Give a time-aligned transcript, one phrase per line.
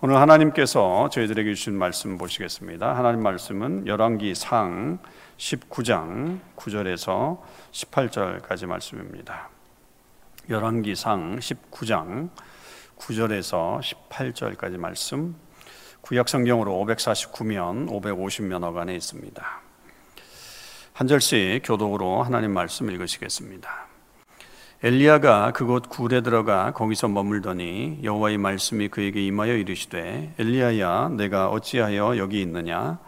[0.00, 2.96] 오늘 하나님께서 저희들에게 주신 말씀 보시겠습니다.
[2.96, 5.00] 하나님 말씀은 열왕기 상
[5.38, 7.40] 19장 9절에서
[7.72, 9.48] 18절까지 말씀입니다.
[10.48, 12.30] 열왕기 상 19장
[12.96, 15.34] 9절에서 18절까지 말씀
[16.00, 19.60] 구약 성경으로 549면 550면허 간에 있습니다.
[20.92, 23.87] 한 절씩 교독으로 하나님 말씀 읽으시겠습니다.
[24.80, 32.40] 엘리야가 그곳 굴에 들어가 거기서 머물더니 여호와의 말씀이 그에게 임하여 이르시되 엘리야야 내가 어찌하여 여기
[32.42, 33.00] 있느냐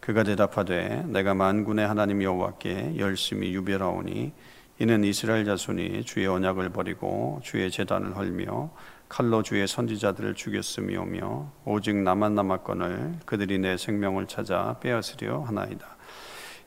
[0.00, 4.32] 그가 대답하되 내가 만군의 하나님 여호와께 열심히 유별하오니
[4.78, 8.70] 이는 이스라엘 자손이 주의 언약을 버리고 주의 제단을 헐며
[9.10, 15.99] 칼로 주의 선지자들을 죽였음이오며 오직 나만 남았거늘 그들이 내 생명을 찾아 빼앗으려 하나이다.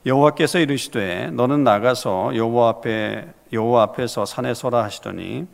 [0.06, 5.46] 여호와께서 이르시되 너는 나가서 여호와 앞에 여호와 앞에서 산에 서라 하시더니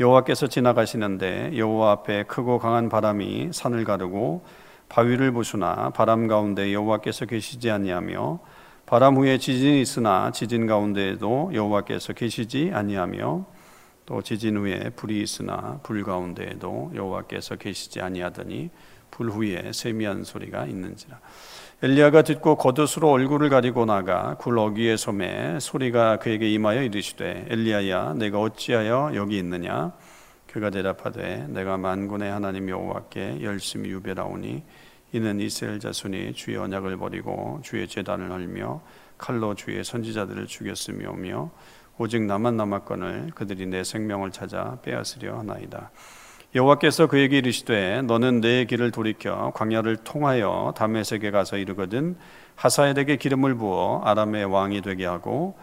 [0.00, 4.44] 여호와께서 지나가시는데 여호와 앞에 크고 강한 바람이 산을 가르고
[4.88, 8.40] 바위를 부수나 바람 가운데 여호와께서 계시지 아니하며
[8.86, 13.44] 바람 후에 지진이 있으나 지진 가운데에도 여호와께서 계시지 아니하며
[14.06, 18.70] 또 지진 후에 불이 있으나 불 가운데에도 여호와께서 계시지 아니하더니
[19.12, 21.20] 불 후에 세미한 소리가 있는지라
[21.84, 28.38] 엘리야가 듣고 겉옷으로 얼굴을 가리고 나가 굴 어귀에 섬에 소리가 그에게 임하여 이르시되 엘리야야 내가
[28.38, 29.90] 어찌하여 여기 있느냐?
[30.46, 34.62] 그가 대답하되 내가 만군의 하나님 여호와께 열심히 유배하오니
[35.10, 38.80] 이는 이스라엘 자손이 주의 언약을 버리고 주의 제단을 헐며
[39.18, 41.50] 칼로 주의 선지자들을 죽였으며며
[41.98, 45.90] 오직 나만 남았거늘 그들이 내 생명을 찾아 빼앗으려 하나이다
[46.54, 52.16] 여호와께서 그에게 이르시되 너는 내 길을 돌이켜 광야를 통하여 다메섹에 가서 이르거든
[52.56, 55.56] 하사엘에게 기름을 부어 아람의 왕이 되게 하고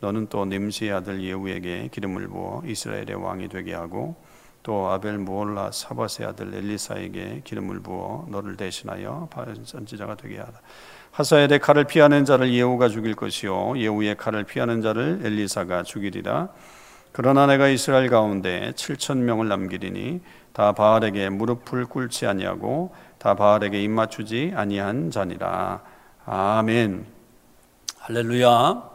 [0.00, 4.16] 너는 또 nim시의 아들 예후에게 기름을 부어 이스라엘의 왕이 되게 하고
[4.62, 9.28] 또 아벨 무올라 사바의 아들 엘리사에게 기름을 부어 너를 대신하여
[9.64, 10.52] 선지자가 되게 하라.
[11.12, 16.48] 하사엘의 칼을 피하는 자를 예후가 죽일 것이요 예후의 칼을 피하는 자를 엘리사가 죽이리라.
[17.16, 20.20] 그러나 내가 이스라엘 가운데 7천 명을 남기리니
[20.52, 25.80] 다 바알에게 무릎을 꿇지 아니하고 다 바알에게 입 맞추지 아니한 자니라.
[26.26, 27.06] 아멘.
[28.00, 28.90] 할렐루야.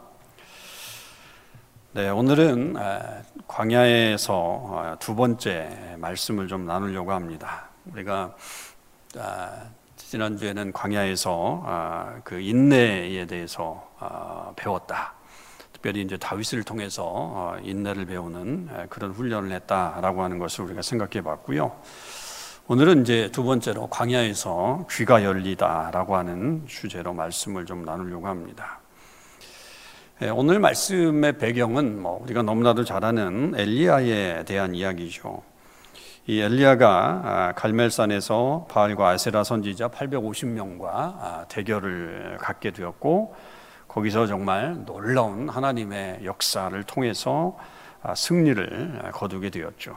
[1.92, 2.76] 네, 오늘은
[3.48, 7.70] 광야에서 아, 두 번째 말씀을 좀 나누려고 합니다.
[7.86, 8.36] 우리가
[9.16, 9.62] 아,
[9.96, 13.88] 지난주에는 광야에서 아, 그 인내에 대해서
[14.56, 15.19] 배웠다.
[15.80, 21.72] 특별히 이제 다윗을 통해서 어, 인내를 배우는 그런 훈련을 했다라고 하는 것을 우리가 생각해 봤고요.
[22.68, 28.80] 오늘은 이제 두 번째로 광야에서 귀가 열리다라고 하는 주제로 말씀을 좀 나누려고 합니다.
[30.34, 35.42] 오늘 말씀의 배경은 뭐 우리가 너무나도 잘 아는 엘리야에 대한 이야기죠.
[36.26, 43.34] 이 엘리야가 아, 갈멜산에서 바알과 아세라 선지자 850명과 아, 대결을 갖게 되었고
[43.90, 47.56] 거기서 정말 놀라운 하나님의 역사를 통해서
[48.02, 49.96] 아, 승리를 거두게 되었죠.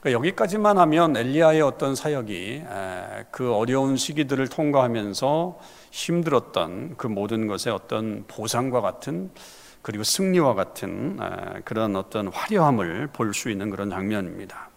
[0.00, 2.62] 그러니까 여기까지만 하면 엘리야의 어떤 사역이
[3.30, 5.60] 그 어려운 시기들을 통과하면서
[5.92, 9.30] 힘들었던 그 모든 것의 어떤 보상과 같은
[9.82, 11.18] 그리고 승리와 같은
[11.64, 14.70] 그런 어떤 화려함을 볼 수 있는 그런 장면입니다.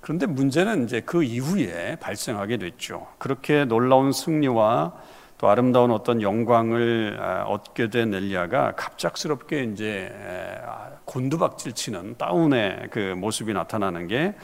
[0.00, 3.08] 그런데 문제는 이제 그 이후에 발생하게 됐죠.
[3.18, 4.92] 그렇게 놀라운 승리와
[5.38, 10.12] 또 아름다운 어떤 영광을 아, 얻게 된 엘리야가 갑작스럽게 이제
[11.04, 14.34] 곤두박질 치는 다운의 그 모습이 나타나는 게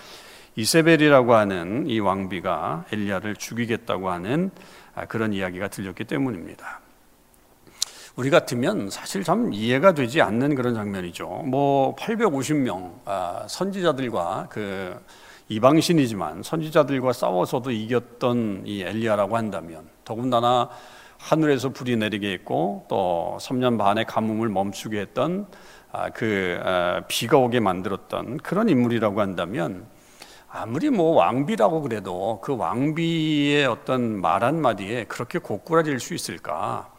[0.56, 4.52] 이세벨이라고 하는 이 왕비가 엘리야를 죽이겠다고 하는
[4.94, 6.80] 아, 그런 이야기가 들렸기 때문입니다.
[8.14, 11.26] 우리 같으면 사실 참 이해가 되지 않는 그런 장면이죠.
[11.26, 14.96] 뭐 850명 아, 선지자들과 그
[15.48, 20.68] 이방신이지만 선지자들과 싸워서도 이겼던 이 엘리야라고 한다면 더군다나
[21.18, 25.46] 하늘에서 불이 내리게 했고 또 3년 반의 가뭄을 멈추게 했던
[25.90, 29.86] 아, 그 아, 비가 오게 만들었던 그런 인물이라고 한다면
[30.48, 36.92] 아무리 뭐 왕비라고 그래도 그 왕비의 어떤 말 한마디에 그렇게 고꾸라질 수 있을까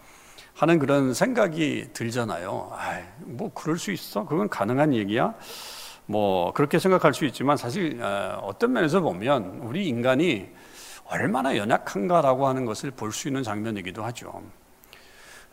[0.56, 2.72] 하는 그런 생각이 들잖아요.
[2.76, 4.26] 아이, 뭐 그럴 수 있어?
[4.26, 5.36] 그건 가능한 얘기야?
[6.06, 10.50] 뭐 그렇게 생각할 수 있지만 사실 어, 어떤 면에서 보면 우리 인간이
[11.08, 14.42] 얼마나 연약한가라고 하는 것을 볼 수 있는 장면이기도 하죠.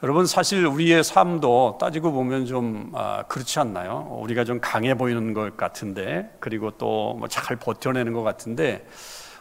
[0.02, 4.08] 여러분 사실 우리의 삶도 따지고 보면 좀 아, 그렇지 않나요?
[4.20, 8.84] 우리가 좀 강해 보이는 것 같은데 그리고 또뭐잘 버텨내는 것 같은데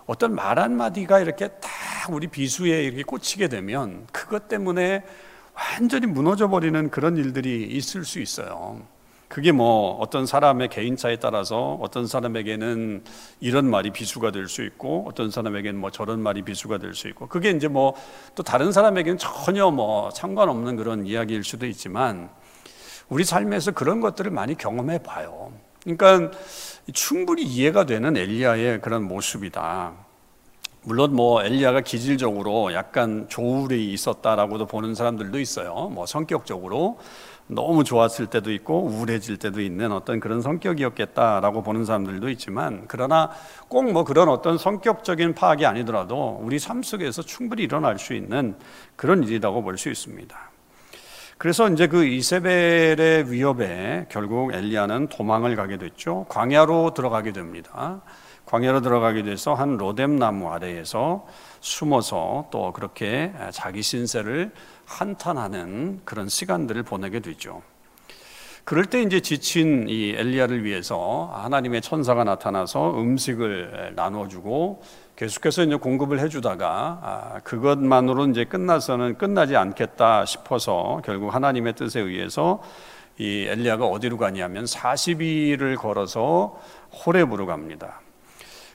[0.05, 1.71] 어떤 말 한마디가 이렇게 딱
[2.11, 5.03] 우리 비수에 이렇게 꽂히게 되면 그것 때문에
[5.55, 8.81] 완전히 무너져 버리는 그런 일들이 있을 수 있어요.
[9.31, 13.01] 그게 뭐 어떤 사람의 개인차에 따라서 어떤 사람에게는
[13.39, 17.27] 이런 말이 비수가 될 수 있고 어떤 사람에게는 뭐 저런 말이 비수가 될 수 있고
[17.27, 17.93] 그게 이제 뭐
[18.35, 22.29] 또 다른 사람에게는 전혀 뭐 상관없는 그런 이야기일 수도 있지만
[23.07, 25.53] 우리 삶에서 그런 것들을 많이 경험해 봐요.
[25.83, 26.31] 그러니까
[26.93, 29.93] 충분히 이해가 되는 엘리야의 그런 모습이다.
[30.83, 35.89] 물론 뭐 엘리야가 기질적으로 약간 조울이 있었다라고도 보는 사람들도 있어요.
[35.93, 36.97] 뭐 성격적으로
[37.45, 43.29] 너무 좋았을 때도 있고 우울해질 때도 있는 어떤 그런 성격이었겠다라고 보는 사람들도 있지만 그러나
[43.67, 48.55] 꼭 뭐 그런 어떤 성격적인 파악이 아니더라도 우리 삶 속에서 충분히 일어날 수 있는
[48.95, 50.35] 그런 일이라고 볼 수 있습니다.
[51.37, 56.25] 그래서 이제 그 이세벨의 위협에 결국 엘리야는 도망을 가게 됐죠.
[56.29, 58.01] 광야로 들어가게 됩니다.
[58.51, 61.25] 광야로 들어가게 돼서 한 로뎀 나무 아래에서
[61.61, 64.51] 숨어서 또 그렇게 자기 신세를
[64.85, 67.61] 한탄하는 그런 시간들을 보내게 되죠.
[68.65, 74.83] 그럴 때 이제 지친 이 엘리야를 위해서 하나님의 천사가 나타나서 음식을 나눠주고
[75.15, 82.61] 계속해서 이제 공급을 해주다가 아, 그것만으로 이제 끝나서는 끝나지 않겠다 싶어서 결국 하나님의 뜻에 의해서
[83.17, 86.59] 이 엘리야가 어디로 가냐면 40일을 걸어서
[87.05, 88.00] 호렙으로 갑니다.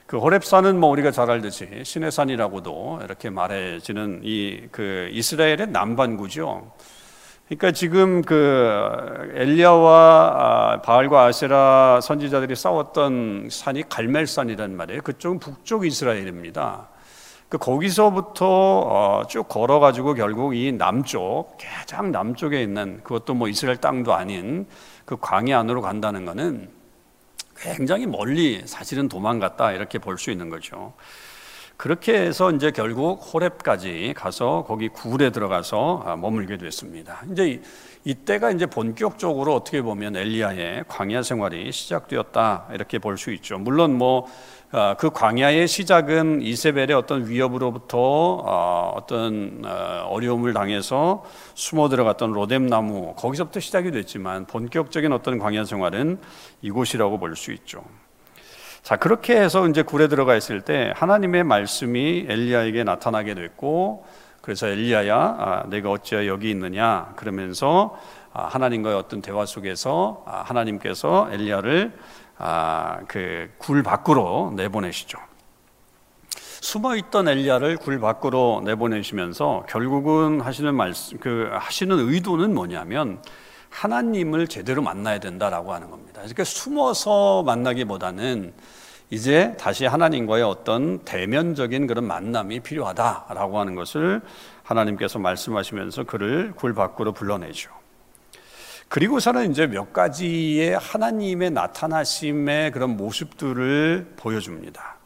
[0.07, 6.71] 그 호렙산은 뭐 우리가 잘 알듯이 신의 산이라고도 이렇게 말해지는 이 그 이스라엘의 남반구죠.
[7.47, 15.01] 그러니까 지금 그 엘리야와 아, 바알과 아세라 선지자들이 싸웠던 산이 갈멜산이란 말이에요.
[15.01, 16.89] 그쪽은 북쪽 이스라엘입니다.
[17.49, 24.13] 그 거기서부터 어, 쭉 걸어가지고 결국 이 남쪽 가장 남쪽에 있는 그것도 뭐 이스라엘 땅도
[24.13, 24.67] 아닌
[25.05, 26.76] 그 광야 안으로 간다는 것은
[27.59, 30.93] 굉장히 멀리 사실은 도망갔다 이렇게 볼 수 있는 거죠.
[31.75, 37.21] 그렇게 해서 이제 결국 호렙까지 가서 거기 굴에 들어가서 아, 머물게 됐습니다.
[37.31, 37.61] 이제
[38.03, 43.59] 이때가 이제 본격적으로 어떻게 보면 엘리야의 광야 생활이 시작되었다 이렇게 볼 수 있죠.
[43.59, 44.25] 물론 뭐
[44.69, 51.23] 그 아, 광야의 시작은 이세벨의 어떤 위협으로부터 어, 어떤 어, 어려움을 당해서
[51.53, 56.19] 숨어 들어갔던 로뎀 나무 거기서부터 시작이 됐지만 본격적인 어떤 광야 생활은
[56.61, 57.81] 이곳이라고 볼 수 있죠.
[58.81, 64.05] 자, 그렇게 해서 이제 굴에 들어가 있을 때 하나님의 말씀이 엘리야에게 나타나게 됐고
[64.41, 67.97] 그래서 엘리야야, 아, 내가 어찌하여 여기 있느냐 그러면서
[68.33, 71.93] 아, 하나님과의 어떤 대화 속에서 아, 하나님께서 엘리야를
[72.37, 75.17] 아, 그 굴 밖으로 내보내시죠.
[76.61, 83.21] 숨어 있던 엘리야를 굴 밖으로 내보내시면서 결국은 하시는 말씀, 그 하시는 의도는 뭐냐면
[83.69, 86.21] 하나님을 제대로 만나야 된다라고 하는 겁니다.
[86.21, 88.53] 그러니까 숨어서 만나기보다는
[89.09, 94.21] 이제 다시 하나님과의 어떤 대면적인 그런 만남이 필요하다라고 하는 것을
[94.63, 97.76] 하나님께서 말씀하시면서 그를 굴 밖으로 불러내죠.
[98.89, 104.97] 그리고서는 이제 몇 가지의 하나님의 나타나심의 그런 모습들을 보여줍니다.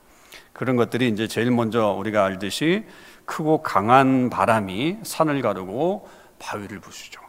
[0.54, 2.86] 그런 것들이 이제 제일 먼저 우리가 알듯이
[3.26, 6.08] 크고 강한 바람이 산을 가르고
[6.38, 7.22] 바위를 부수죠.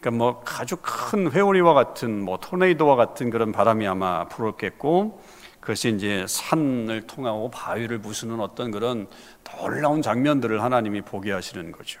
[0.00, 5.20] 그러니까 뭐 아주 큰 회오리와 같은 뭐 토네이도와 같은 그런 바람이 아마 불었겠고
[5.60, 9.08] 그것이 이제 산을 통하고 바위를 부수는 어떤 그런
[9.42, 12.00] 놀라운 장면들을 하나님이 보게 하시는 거죠.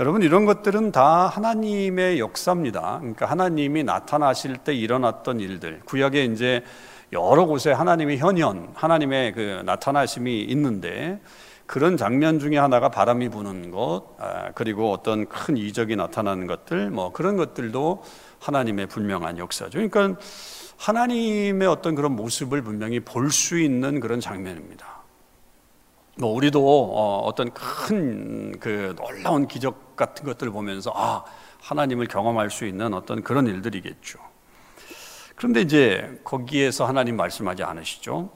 [0.00, 2.98] 여러분 이런 것들은 다 하나님의 역사입니다.
[3.00, 5.80] 그러니까 하나님이 나타나실 때 일어났던 일들.
[5.86, 6.62] 구약에 이제
[7.12, 11.20] 여러 곳에 하나님의 현현, 하나님의 그 나타나심이 있는데
[11.66, 17.10] 그런 장면 중에 하나가 바람이 부는 것, 아, 그리고 어떤 큰 이적이 나타나는 것들, 뭐
[17.10, 18.04] 그런 것들도
[18.38, 19.80] 하나님의 분명한 역사죠.
[19.80, 20.16] 그러니까
[20.76, 24.97] 하나님의 어떤 그런 모습을 분명히 볼 수 있는 그런 장면입니다.
[26.18, 31.24] 뭐 우리도 어, 어떤 큰 그 놀라운 기적 같은 것들을 보면서 아
[31.62, 34.18] 하나님을 경험할 수 있는 어떤 그런 일들이겠죠.
[35.36, 38.30] 그런데 이제 거기에서 하나님 말씀하지 않으시죠.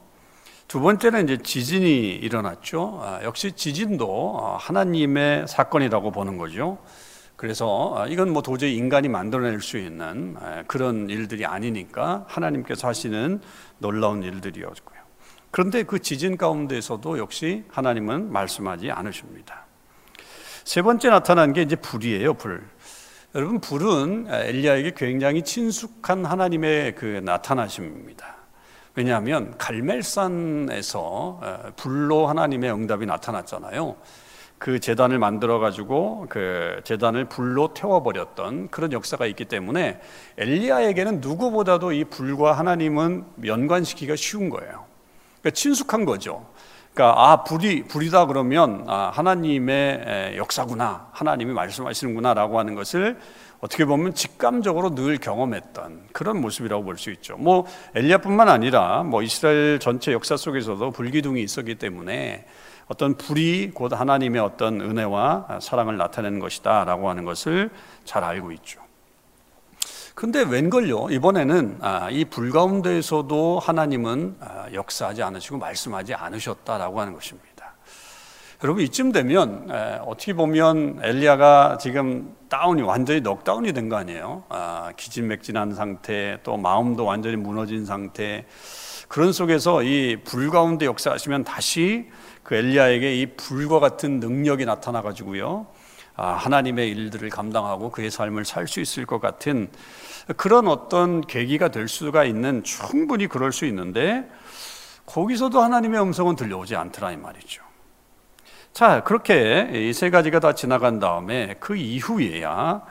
[0.69, 3.01] 두 번째는 이제 지진이 일어났죠.
[3.03, 6.79] 아, 역시 지진도 어, 하나님의 사건이라고 보는 거죠.
[7.37, 10.37] 그래서 아, 이건 뭐 도저히 인간이 만들어낼 수 있는
[10.69, 13.41] 그런 일들이 아니니까 하나님께서 하시는
[13.79, 14.92] 놀라운 일들이었고요.
[15.53, 19.67] 그런데 그 지진 가운데서도 역시 하나님은 말씀하지 않으십니다.
[20.65, 22.65] 세 번째 나타난 게 이제 불이에요, 불.
[23.35, 28.35] 여러분, 불은 엘리야에게 굉장히 친숙한 하나님의 그 나타나심입니다.
[28.95, 31.41] 왜냐하면 갈멜산에서
[31.77, 33.97] 불로 하나님의 응답이 나타났잖아요.
[34.59, 40.01] 그 재단을 만들어 가지고 그 재단을 불로 태워 버렸던 그런 역사가 있기 때문에
[40.39, 44.92] 엘리야에게는 누구보다도 이 불과 하나님은 연관시키기가 쉬운 거예요.
[45.43, 46.47] 그러니까 친숙한 거죠.
[46.95, 53.19] 그러니까 아 불이 불이다 그러면 아 하나님의 역사구나 하나님이 말씀하시는구나라고 하는 것을
[53.61, 57.37] 어떻게 보면 직감적으로 늘 경험했던 그런 모습이라고 볼 수 있죠.
[57.37, 62.45] 뭐 엘리야뿐만 아니라 뭐 이스라엘 전체 역사 속에서도 불기둥이 있었기 때문에
[62.89, 67.71] 어떤 불이 곧 하나님의 어떤 은혜와 사랑을 나타내는 것이다라고 하는 것을
[68.05, 68.81] 잘 알고 있죠.
[70.15, 71.09] 근데 웬걸요?
[71.11, 77.49] 이번에는 아, 이불 가운데에서도 하나님은 아, 역사하지 않으시고 말씀하지 않으셨다라고 하는 것입니다.
[78.63, 79.69] 여러분 이쯤 되면
[80.07, 84.45] 어떻게 보면 엘리야가 지금 다운이 완전히 넉다운이 된 거 아니에요?
[84.51, 88.47] 아, 기진맥진한 상태, 또 마음도 완전히 무너진 상태.
[89.09, 92.09] 그런 속에서 이 불 가운데 역사하시면 다시
[92.45, 95.67] 그 엘리야에게 이 불과 같은 능력이 나타나 가지고요.
[96.15, 99.71] 아, 하나님의 일들을 감당하고 그의 삶을 살 수 있을 것 같은
[100.37, 104.29] 그런 어떤 계기가 될 수가 있는 충분히 그럴 수 있는데
[105.07, 107.63] 거기서도 하나님의 음성은 들려오지 않더라 이 말이죠.
[108.73, 112.83] 자, 그렇게 이 세 가지가 다 지나간 다음에 그 이후에야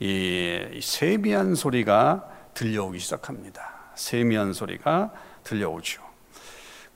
[0.00, 3.92] 이 세미한 소리가 들려오기 시작합니다.
[3.94, 5.12] 세미한 소리가
[5.44, 6.07] 들려오죠.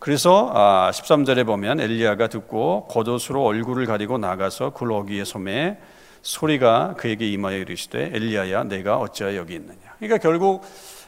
[0.02, 0.52] 그래서
[0.92, 5.78] 13절에 아, 보면 엘리야가 듣고 겉옷으로 얼굴을 가리고 나가서 굴러기에 섬에
[6.22, 9.78] 소리가 그에게 임하여 이르시되 엘리야야 내가 어찌하여 여기 있느냐.
[9.98, 10.64] 그러니까 결국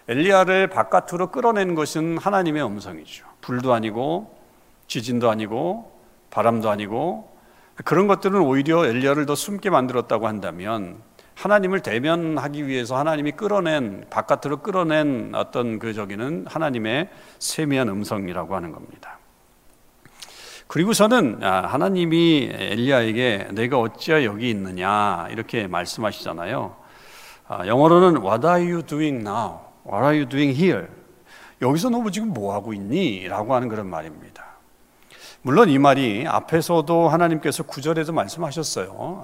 [0.07, 3.27] 엘리야를 바깥으로 끌어낸 것은 하나님의 음성이죠.
[3.41, 4.33] 불도 아니고
[4.87, 5.91] 지진도 아니고
[6.31, 7.37] 바람도 아니고
[7.85, 10.99] 그런 것들은 오히려 엘리야를 더 숨게 만들었다고 한다면
[11.35, 19.19] 하나님을 대면하기 위해서 하나님이 끌어낸 바깥으로 끌어낸 어떤 그 저기는 하나님의 세미한 음성이라고 하는 겁니다.
[20.67, 26.77] 그리고서는 아, 하나님이 엘리야에게 내가 어찌하여 여기 있느냐 이렇게 말씀하시잖아요.
[27.49, 29.61] 아, 영어로는 What are you doing now?
[29.87, 30.87] What are you doing here?
[31.61, 33.29] 여기서 너 지금 뭐 하고 있니?
[33.29, 34.45] 라고 하는 그런 말입니다.
[35.43, 39.21] 물론 이 말이 앞에서도 하나님께서 구절에도 말씀하셨어요.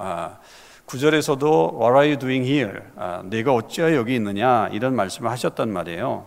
[0.90, 2.80] 아, 구절에서도 What are you doing here?
[2.96, 6.26] 아, 내가 어찌하여 여기 있느냐 이런 말씀을 하셨단 말이에요.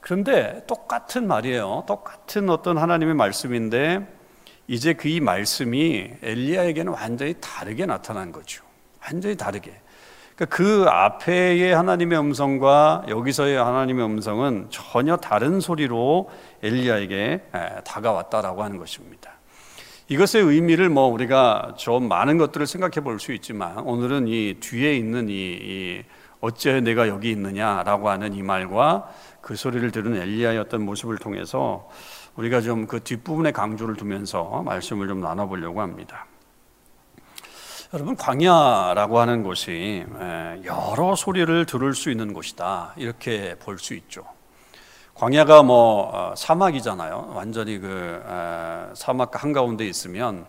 [0.00, 1.84] 그런데 똑같은 말이에요.
[1.86, 4.06] 똑같은 어떤 하나님의 말씀인데
[4.68, 8.64] 이제 그 이 말씀이 엘리야에게는 완전히 다르게 나타난 거죠.
[9.04, 9.72] 완전히 다르게.
[10.34, 16.30] 그러니까 그 앞에의 하나님의 음성과 여기서의 하나님의 음성은 전혀 다른 소리로
[16.62, 17.42] 엘리야에게
[17.84, 19.23] 다가왔다라고 하는 것입니다.
[20.08, 25.28] 이것의 의미를 뭐 우리가 좀 많은 것들을 생각해 볼 수 있지만 오늘은 이 뒤에 있는
[25.28, 26.02] 이, 이
[26.40, 29.08] 어째 내가 여기 있느냐라고 하는 이 말과
[29.40, 31.88] 그 소리를 들은 엘리야의 어떤 모습을 통해서
[32.36, 36.26] 우리가 좀 그 뒷부분에 강조를 두면서 말씀을 좀 나눠보려고 합니다.
[37.94, 40.04] 여러분 광야라고 하는 곳이
[40.64, 44.24] 여러 소리를 들을 수 있는 곳이다 이렇게 볼 수 있죠.
[45.24, 47.32] 광야가 뭐 어, 사막이잖아요.
[47.34, 48.22] 완전히 그
[48.92, 50.44] 사막 한 가운데 있으면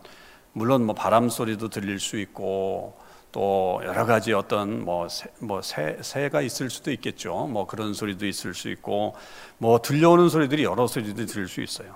[0.51, 2.97] 물론 뭐 바람 소리도 들릴 수 있고
[3.31, 7.47] 또 여러 가지 어떤 뭐, 새, 뭐 새, 새가 있을 수도 있겠죠.
[7.47, 9.15] 뭐 그런 소리도 있을 수 있고
[9.59, 11.95] 뭐 들려오는 소리들이 여러 소리들이 들릴 수 있어요.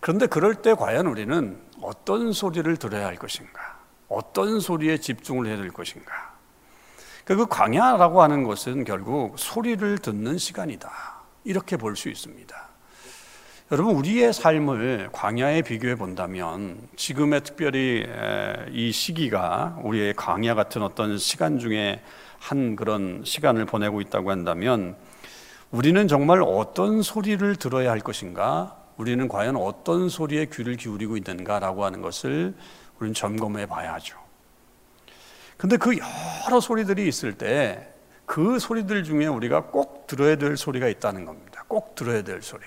[0.00, 3.78] 그런데 그럴 때 과연 우리는 어떤 소리를 들어야 할 것인가?
[4.10, 6.34] 어떤 소리에 집중을 해야 될 것인가?
[7.24, 11.15] 그 광야라고 하는 것은 결국 소리를 듣는 시간이다.
[11.46, 12.68] 이렇게 볼 수 있습니다.
[13.70, 18.04] 여러분, 우리의 삶을 광야에 비교해 본다면 지금의 특별히
[18.72, 22.02] 이 시기가 우리의 광야 같은 어떤 시간 중에
[22.40, 24.96] 한 그런 시간을 보내고 있다고 한다면
[25.70, 28.76] 우리는 정말 어떤 소리를 들어야 할 것인가?
[28.96, 32.54] 우리는 과연 어떤 소리에 귀를 기울이고 있는가라고 하는 것을
[32.98, 34.16] 우리는 점검해 봐야죠.
[35.56, 35.96] 근데 그
[36.46, 37.92] 여러 소리들이 있을 때
[38.26, 41.64] 그 소리들 중에 우리가 꼭 들어야 될 소리가 있다는 겁니다.
[41.68, 42.62] 꼭 들어야 될 소리.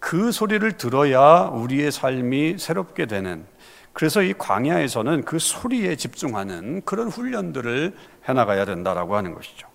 [0.00, 3.46] 그 소리를 들어야 우리의 삶이 새롭게 되는
[3.92, 9.68] 그래서 이 광야에서는 그 소리에 집중하는 그런 훈련들을 해나가야 된다라고 하는 것이죠.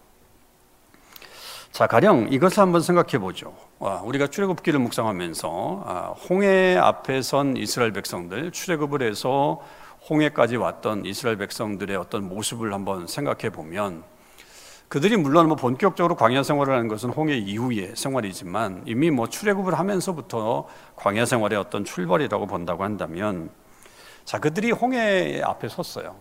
[1.72, 3.56] 자, 가령 이것을 한번 생각해 보죠.
[3.80, 9.62] 우리가 출애굽기를 묵상하면서 아, 홍해 앞에 선 이스라엘 백성들 출애굽을 해서
[10.10, 14.04] 홍해까지 왔던 이스라엘 백성들의 어떤 모습을 한번 생각해 보면
[14.88, 20.68] 그들이 물론 뭐 본격적으로 광야 생활을 하는 것은 홍해 이후의 생활이지만 이미 뭐 출애굽을 하면서부터
[20.96, 23.50] 광야 생활의 어떤 출발이라고 본다고 한다면
[24.24, 26.16] 자 그들이 홍해 앞에 섰어요.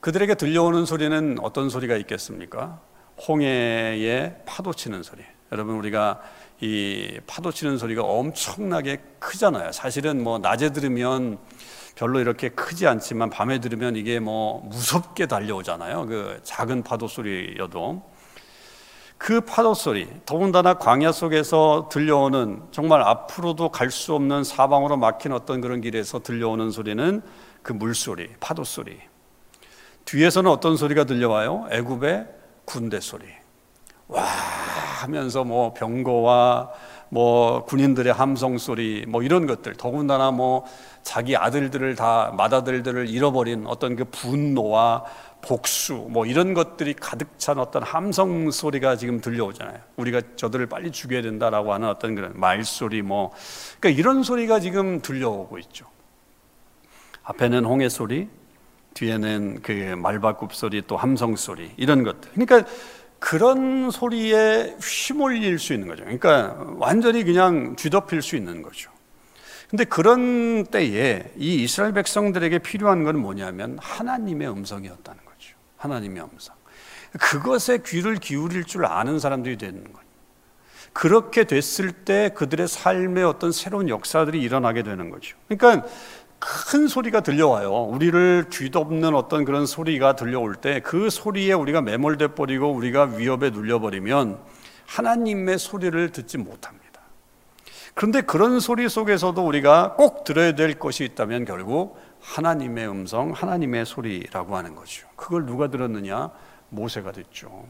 [0.00, 2.80] 그들에게 들려오는 소리는 어떤 소리가 있겠습니까?
[3.26, 5.22] 홍해에 파도 치는 소리.
[5.52, 6.20] 여러분 우리가
[6.60, 9.72] 이 파도 치는 소리가 엄청나게 크잖아요.
[9.72, 11.38] 사실은 뭐 낮에 들으면
[11.98, 16.06] 별로 이렇게 크지 않지만 밤에 들으면 이게 뭐 무섭게 달려오잖아요.
[16.06, 18.08] 그 작은 파도 소리여도
[19.18, 25.60] 그 파도 소리, 더군다나 광야 속에서 들려오는 정말 앞으로도 갈 수 없는 사방으로 막힌 어떤
[25.60, 27.20] 그런 길에서 들려오는 소리는
[27.62, 28.96] 그 물소리, 파도 소리.
[30.04, 31.66] 뒤에서는 어떤 소리가 들려와요?
[31.72, 32.28] 애굽의
[32.64, 33.24] 군대 소리.
[34.06, 36.70] 와 하면서 뭐 병거와
[37.10, 40.64] 뭐 군인들의 함성 소리 뭐 이런 것들 더군다나 뭐
[41.02, 45.04] 자기 아들들을 다 맏아들들을 잃어버린 어떤 그 분노와
[45.40, 49.78] 복수 뭐 이런 것들이 가득 찬 어떤 함성 소리가 지금 들려오잖아요.
[49.96, 53.32] 우리가 저들을 빨리 죽여야 된다라고 하는 어떤 그런 말소리 뭐
[53.80, 55.86] 그러니까 이런 소리가 지금 들려오고 있죠.
[57.22, 58.28] 앞에는 홍해 소리,
[58.94, 62.32] 뒤에는 그 말바굽 소리 또 함성 소리 이런 것들.
[62.32, 62.68] 그러니까
[63.18, 66.04] 그런 소리에 휘몰릴 수 있는 거죠.
[66.04, 68.90] 그러니까 완전히 그냥 뒤덮일 수 있는 거죠.
[69.68, 75.56] 근데 그런 때에 이 이스라엘 백성들에게 필요한 건 뭐냐면 하나님의 음성이었다는 거죠.
[75.76, 76.54] 하나님의 음성.
[77.12, 80.08] 그것에 귀를 기울일 줄 아는 사람들이 되는 거예요.
[80.92, 85.36] 그렇게 됐을 때 그들의 삶에 어떤 새로운 역사들이 일어나게 되는 거죠.
[85.48, 85.86] 그러니까
[86.38, 87.72] 큰 소리가 들려와요.
[87.84, 94.38] 우리를 뒤덮는 어떤 그런 소리가 들려올 때 그 소리에 우리가 매몰돼 버리고 우리가 위협에 눌려버리면
[94.86, 97.00] 하나님의 소리를 듣지 못합니다.
[97.94, 104.56] 그런데 그런 소리 속에서도 우리가 꼭 들어야 될 것이 있다면 결국 하나님의 음성, 하나님의 소리라고
[104.56, 105.08] 하는 거죠.
[105.16, 106.30] 그걸 누가 들었느냐?
[106.70, 107.64] 모세가 듣죠.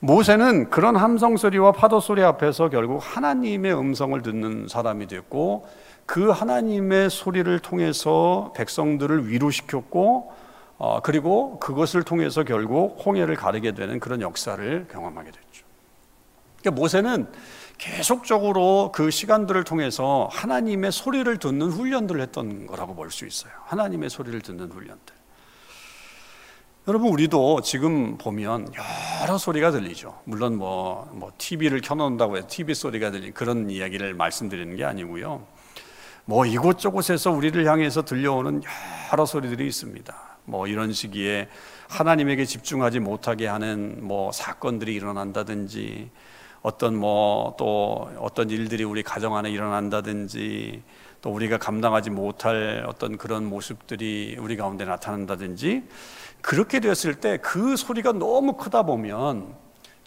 [0.00, 5.66] 모세는 그런 함성 소리와 파도 소리 앞에서 결국 하나님의 음성을 듣는 사람이 됐고
[6.08, 10.32] 그 하나님의 소리를 통해서 백성들을 위로시켰고
[10.78, 15.66] 어, 그리고 그것을 통해서 결국 홍해를 가르게 되는 그런 역사를 경험하게 됐죠.
[16.62, 17.30] 그러니까 모세는
[17.76, 23.52] 계속적으로 그 시간들을 통해서 하나님의 소리를 듣는 훈련들을 했던 거라고 볼 수 있어요.
[23.66, 25.14] 하나님의 소리를 듣는 훈련들.
[26.88, 28.72] 여러분 우리도 지금 보면
[29.22, 30.18] 여러 소리가 들리죠.
[30.24, 35.57] 물론 뭐, 뭐 TV를 켜놓는다고 해서 TV 소리가 들리 그런 이야기를 말씀드리는 게 아니고요.
[36.28, 38.60] 뭐 이곳저곳에서 우리를 향해서 들려오는
[39.10, 40.14] 여러 소리들이 있습니다.
[40.44, 41.48] 뭐 이런 시기에
[41.88, 46.10] 하나님에게 집중하지 못하게 하는 뭐 사건들이 일어난다든지
[46.60, 50.82] 어떤 뭐 또 어떤 일들이 우리 가정 안에 일어난다든지
[51.22, 55.84] 또 우리가 감당하지 못할 어떤 그런 모습들이 우리 가운데 나타난다든지
[56.42, 59.54] 그렇게 되었을 때 그 소리가 너무 크다 보면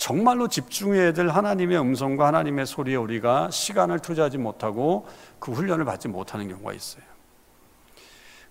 [0.01, 6.49] 정말로 집중해야 될 하나님의 음성과 하나님의 소리에 우리가 시간을 투자하지 못하고 그 훈련을 받지 못하는
[6.49, 7.03] 경우가 있어요.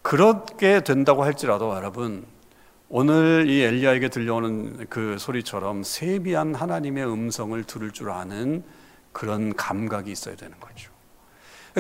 [0.01, 2.25] 그렇게 된다고 할지라도 여러분
[2.89, 8.63] 오늘 이 엘리야에게 들려오는 그 소리처럼 세비한 하나님의 음성을 들을 줄 아는
[9.11, 10.93] 그런 감각이 있어야 되는 거죠.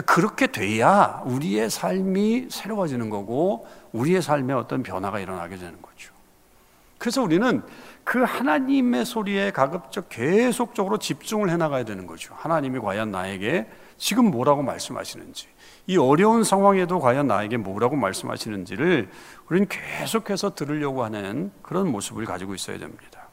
[0.05, 6.13] 그렇게 돼야 우리의 삶이 새로워지는 거고 우리의 삶에 어떤 변화가 일어나게 되는 거죠.
[7.01, 7.63] 그래서 우리는
[8.05, 12.35] 그 하나님의 소리에 가급적 계속적으로 집중을 해 나가야 되는 거죠.
[12.37, 15.47] 하나님이 과연 나에게 지금 뭐라고 말씀하시는지,
[15.87, 19.11] 이 어려운 상황에도 과연 나에게 뭐라고 말씀하시는지를
[19.49, 23.29] 우리는 계속해서 들으려고 하는 그런 모습을 가지고 있어야 됩니다.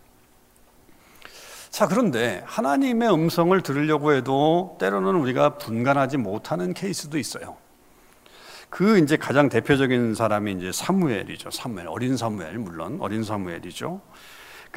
[1.69, 7.57] 자, 그런데 하나님의 음성을 들으려고 해도 때로는 우리가 분간하지 못하는 케이스도 있어요.
[8.69, 11.51] 그 이제 가장 대표적인 사람이 이제 사무엘이죠.
[11.51, 14.01] 사무엘, 어린 사무엘, 물론 어린 사무엘이죠.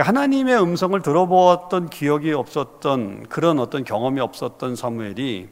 [0.00, 5.48] 그러니까 하나님의 음성을 들어보았던 기억이 없었던 그런 어떤 경험이 없었던 사무엘이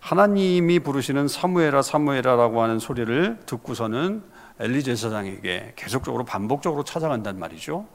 [0.00, 4.22] 하나님이 부르시는 사무엘아 사무엘아라고 하는 소리를 듣고서는
[4.60, 7.86] 엘리 제사장에게 계속적으로 반복적으로 찾아간단 말이죠.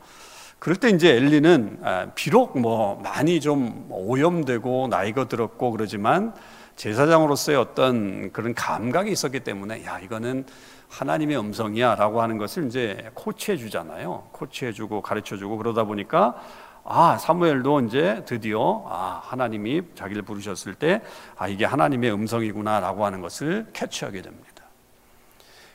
[0.59, 6.35] 그럴 때 이제 엘리는 아, 비록 뭐 많이 좀 오염되고 나이가 들었고 그러지만
[6.75, 10.45] 제사장으로서의 어떤 그런 감각이 있었기 때문에 야 이거는
[10.91, 14.27] 하나님의 음성이야 라고 하는 것을 이제 코치해 주잖아요.
[14.33, 16.35] 코치해 주고 가르쳐 주고 그러다 보니까
[16.83, 21.01] 아, 사무엘도 이제 드디어 아, 하나님이 자기를 부르셨을 때
[21.37, 24.51] 아, 이게 하나님의 음성이구나 라고 하는 것을 캐치하게 됩니다.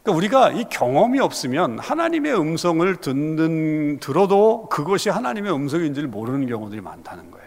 [0.02, 7.30] 그러니까 우리가 이 경험이 없으면 하나님의 음성을 듣는 들어도 그것이 하나님의 음성인지를 모르는 경우들이 많다는
[7.30, 7.45] 거예요.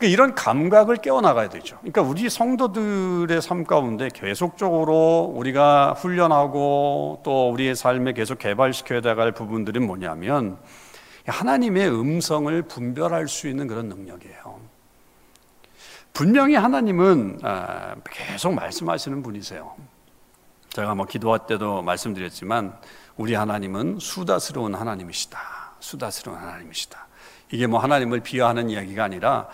[0.00, 1.76] 그러니까 이런 감각을 깨워나가야 되죠.
[1.80, 9.78] 그러니까 우리 성도들의 삶 가운데 계속적으로 우리가 훈련하고 또 우리의 삶에 계속 개발시켜야 될 부분들이
[9.78, 10.56] 뭐냐면
[11.26, 14.58] 하나님의 음성을 분별할 수 있는 그런 능력이에요.
[16.14, 19.76] 분명히 하나님은 아, 계속 말씀하시는 분이세요.
[20.70, 22.74] 제가 뭐 기도할 때도 말씀드렸지만
[23.18, 25.38] 우리 하나님은 수다스러운 하나님이시다.
[25.78, 27.06] 수다스러운 하나님이시다.
[27.52, 29.48] 이게 뭐 하나님을 비하하는 이야기가 아니라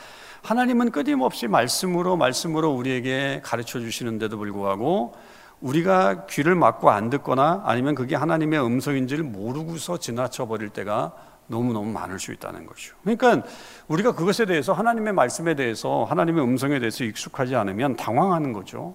[0.46, 5.12] 하나님은 끊임없이 말씀으로 말씀으로 우리에게 가르쳐 주시는데도 불구하고
[5.60, 11.14] 우리가 귀를 막고 안 듣거나 아니면 그게 하나님의 음성인지를 모르고서 지나쳐 버릴 때가
[11.48, 12.94] 너무너무 많을 수 있다는 거죠.
[13.02, 13.42] 그러니까
[13.88, 18.94] 우리가 그것에 대해서 하나님의 말씀에 대해서 하나님의 음성에 대해서 익숙하지 않으면 당황하는 거죠.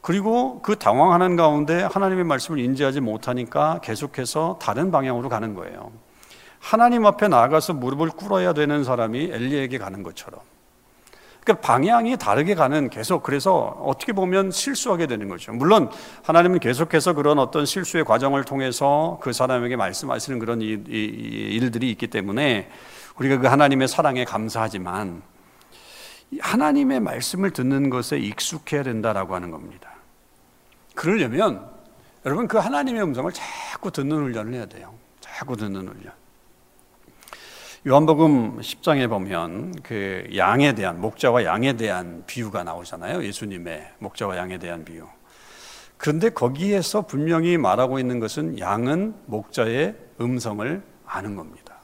[0.00, 5.92] 그리고 그 당황하는 가운데 하나님의 말씀을 인지하지 못하니까 계속해서 다른 방향으로 가는 거예요.
[6.58, 10.40] 하나님 앞에 나아가서 무릎을 꿇어야 되는 사람이 엘리에게 가는 것처럼.
[11.46, 15.52] 그러니까 방향이 다르게 가는 계속 그래서 어떻게 보면 실수하게 되는 거죠.
[15.52, 15.88] 물론
[16.24, 22.68] 하나님은 계속해서 그런 어떤 실수의 과정을 통해서 그 사람에게 말씀하시는 그런 일들이 있기 때문에
[23.16, 25.22] 우리가 그 하나님의 사랑에 감사하지만
[26.40, 29.90] 하나님의 말씀을 듣는 것에 익숙해야 된다라고 하는 겁니다.
[30.96, 31.70] 그러려면
[32.24, 34.92] 여러분 그 하나님의 음성을 자꾸 듣는 훈련을 해야 돼요.
[35.20, 36.12] 자꾸 듣는 훈련.
[37.88, 43.22] 요한복음 10장에 보면 그 양에 대한 목자와 양에 대한 비유가 나오잖아요.
[43.22, 45.06] 예수님의 목자와 양에 대한 비유.
[45.96, 51.76] 그런데 거기에서 분명히 말하고 있는 것은 양은 목자의 음성을 아는 겁니다.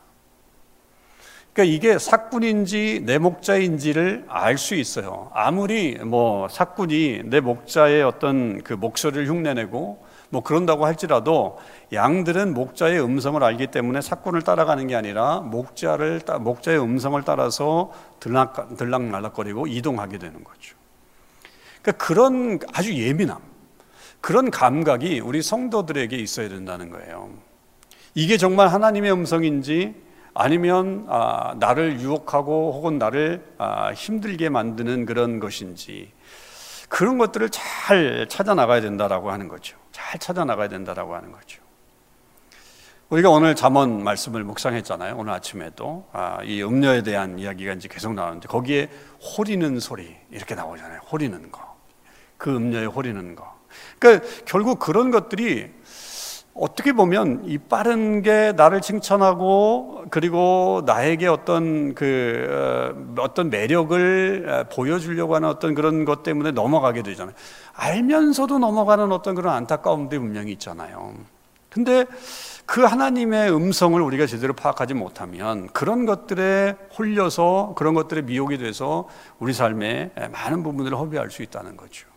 [1.53, 5.31] 그러니까 이게 사꾼인지 내 목자인지를 알 수 있어요.
[5.35, 11.59] 아무리 뭐 사꾼이 내 목자의 어떤 그 목소리를 흉내내고 뭐 그런다고 할지라도
[11.93, 19.67] 양들은 목자의 음성을 알기 때문에 사꾼을 따라가는 게 아니라 목자를 목자의 음성을 따라서 들락 들락날락거리고
[19.67, 20.75] 이동하게 되는 거죠.
[21.83, 23.41] 그러니까 그런 아주 예민함,
[24.23, 27.29] 그런 감각이 우리 성도들에게 있어야 된다는 거예요.
[28.15, 29.95] 이게 정말 하나님의 음성인지
[30.33, 36.11] 아니면 아, 나를 유혹하고 혹은 나를 아, 힘들게 만드는 그런 것인지
[36.93, 39.79] 그런 것들을 잘 찾아 나가야 된다라고 하는 거죠.
[39.93, 41.63] 잘 찾아 나가야 된다라고 하는 거죠.
[43.09, 45.17] 우리가 오늘 잠언 말씀을 묵상했잖아요.
[45.17, 48.91] 오늘 아침에도 아, 이 음료에 대한 이야기가 이제 계속 나오는데 거기에
[49.23, 51.01] 호리는 소리 이렇게 나오잖아요.
[51.11, 51.79] 호리는 거,
[52.37, 53.59] 그 음료에 호리는 거.
[53.99, 55.73] 그러니까 결국 그런 것들이
[56.55, 64.65] 어떻게 보면 이 빠른 게 나를 칭찬하고 그리고 나에게 어떤 그 어, 어떤 매력을 어,
[64.75, 67.35] 보여주려고 하는 어떤 그런 것 때문에 넘어가게 되잖아요.
[67.75, 71.15] 알면서도 넘어가는 어떤 그런 안타까움들이 분명히 있잖아요.
[71.71, 72.05] 근데
[72.67, 79.55] 그 하나님의 음성을 우리가 제대로 파악하지 못하면 그런 것들에 홀려서 그런 것들에 미혹이 돼서 우리
[79.55, 82.12] 삶에 많은 부분들을 허비할 수 있다는 거죠.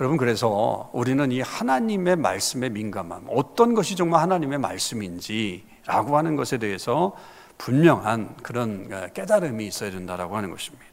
[0.00, 7.14] 여러분 그래서 우리는 이 하나님의 말씀에 민감함, 어떤 것이 정말 하나님의 말씀인지라고 하는 것에 대해서
[7.58, 10.86] 분명한 그런 깨달음이 있어야 된다라고 하는 것입니다.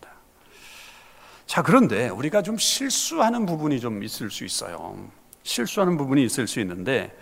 [1.45, 4.97] 자, 그런데 우리가 좀 실수하는 부분이 좀 있을 수 있어요.
[5.43, 7.17] 실수하는 부분이 있을 수 있는데,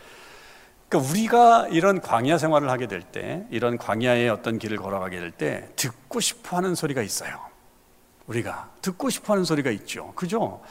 [0.89, 5.69] 그러니까 우리가 이런 광야 생활을 하게 될 때, 이런 광야의 어떤 길을 걸어가게 될 때,
[5.75, 7.39] 듣고 싶어 하는 소리가 있어요.
[8.25, 8.71] 우리가.
[8.81, 10.11] 듣고 싶어 하는 소리가 있죠.
[10.15, 10.61] 그죠?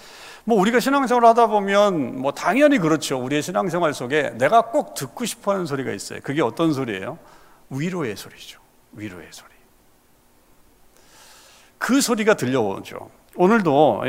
[0.44, 3.18] 뭐 우리가 신앙생활을 하다 보면 뭐 당연히 그렇죠.
[3.18, 6.20] 우리의 신앙생활 속에 내가 꼭 듣고 싶어 하는 소리가 있어요.
[6.22, 7.18] 그게 어떤 소리예요?
[7.70, 8.60] 위로의 소리죠.
[8.92, 9.48] 위로의 소리.
[11.78, 13.10] 그 소리가 들려오죠.
[13.36, 14.04] 오늘도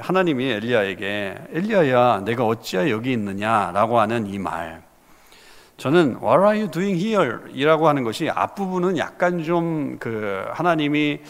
[0.00, 4.82] 하나님이 엘리야에게 엘리야야 내가 어찌하여 여기 있느냐라고 하는 이 말.
[5.76, 7.38] 저는 What are you doing here?
[7.52, 11.26] 이라고 하는 것이 앞부분은 약간 좀 그 하나님이 아,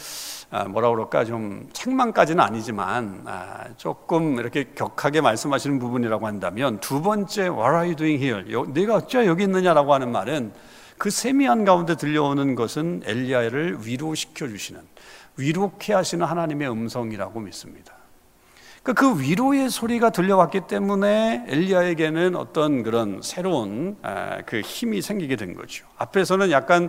[0.51, 7.61] 뭐라 그럴까 좀 책망까지는 아니지만 아, 조금 이렇게 격하게 말씀하시는 부분이라고 한다면 두 번째 What
[7.61, 8.65] are you doing here?
[8.73, 10.53] 네가 어찌 여기 있느냐라고 하는 말은
[10.99, 14.81] 그 세미한 가운데 들려오는 것은 엘리야를 위로시켜 주시는
[15.37, 17.93] 위로케 하시는 하나님의 음성이라고 믿습니다.
[18.83, 25.55] 그러니까 그 위로의 소리가 들려왔기 때문에 엘리야에게는 어떤 그런 새로운 아, 그 힘이 생기게 된
[25.55, 25.85] 거죠.
[25.99, 26.89] 앞에서는 약간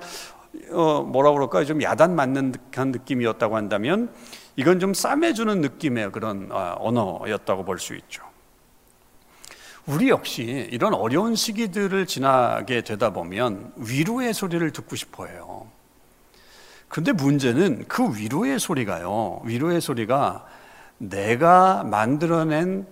[0.72, 1.66] 어, 뭐라 그럴까요?
[1.66, 4.14] 좀 야단 맞는 듯한 느낌이었다고 한다면
[4.56, 8.24] 이건 좀 싸매주는 느낌의 그런 어, 언어였다고 볼 수 있죠.
[9.86, 15.66] 우리 역시 이런 어려운 시기들을 지나게 되다 보면 위로의 소리를 듣고 싶어 해요.
[16.90, 20.46] 근데 문제는 그 위로의 소리가요, 위로의 소리가
[20.98, 22.86] 내가 만들어낸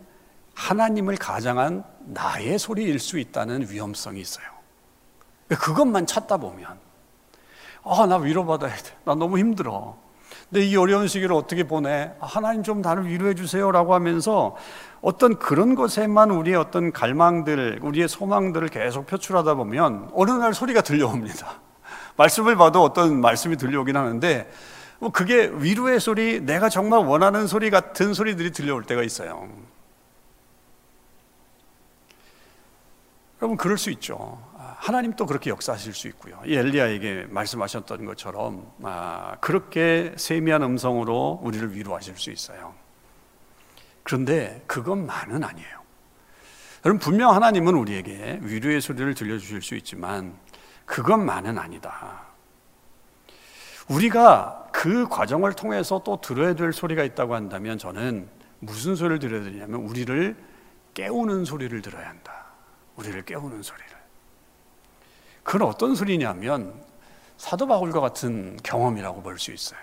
[0.54, 4.46] 하나님을 가장한 나의 소리일 수 있다는 위험성이 있어요.
[5.50, 6.85] 그것만 찾다 보면
[7.86, 8.92] 아, 나 위로받아야 돼.
[9.06, 9.96] 나 너무 힘들어.
[10.50, 12.12] 근데 이 어려운 시기를 어떻게 보내?
[12.20, 14.56] 아, 하나님 좀 나를 위로해 주세요라고 하면서
[15.02, 21.60] 어떤 그런 것에만 우리의 어떤 갈망들, 우리의 소망들을 계속 표출하다 보면 어느 날 소리가 들려옵니다.
[22.18, 24.52] 말씀을 봐도 어떤 말씀이 들려오긴 하는데
[24.98, 29.48] 뭐 그게 위로의 소리, 내가 정말 원하는 소리 같은 소리들이 들려올 때가 있어요.
[33.42, 34.40] 여러분 그럴 수 있죠.
[34.86, 36.40] 하나님 또 그렇게 역사하실 수 있고요.
[36.46, 42.76] 이 엘리야에게 말씀하셨던 것처럼 아, 그렇게 세미한 음성으로 우리를 위로하실 수 있어요.
[44.04, 45.82] 그런데 그것만은 아니에요.
[46.86, 50.38] 여러분 분명 하나님은 우리에게 위로의 소리를 들려주실 수 있지만
[50.86, 52.22] 그것만은 아니다.
[53.88, 59.80] 우리가 그 과정을 통해서 또 들어야 될 소리가 있다고 한다면 저는 무슨 소리를 들어야 되냐면
[59.80, 60.36] 우리를
[60.94, 62.46] 깨우는 소리를 들어야 한다.
[62.98, 63.95] 우리를 깨우는 소리를.
[65.46, 66.74] 그건 어떤 소리냐면
[67.38, 69.80] 사도 바울과 같은 경험이라고 볼 수 있어요.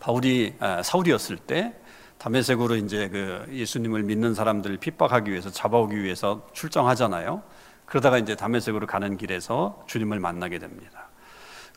[0.00, 1.74] 바울이 아, 사울이었을 때
[2.18, 7.42] 담에색으로 이제 그 예수님을 믿는 사람들을 핍박하기 위해서 잡아오기 위해서 출정하잖아요.
[7.86, 11.08] 그러다가 이제 담에색으로 가는 길에서 주님을 만나게 됩니다.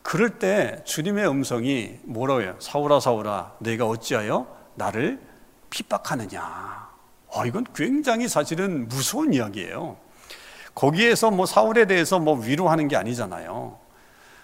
[0.01, 2.55] 그럴 때 주님의 음성이 뭐라고 해요?
[2.59, 5.19] 사울아 사울아 내가 어찌하여 나를
[5.69, 6.89] 핍박하느냐.
[7.27, 9.97] 어, 이건 굉장히 사실은 무서운 이야기예요.
[10.75, 13.79] 거기에서 뭐 사울에 대해서 뭐 위로하는 게 아니잖아요.